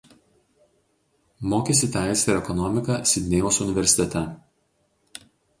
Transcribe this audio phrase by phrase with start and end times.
[1.51, 4.27] Mokėsi teisę ir ekonomiką Sidnėjaus universitete.